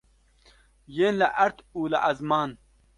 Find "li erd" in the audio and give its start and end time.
1.19-1.57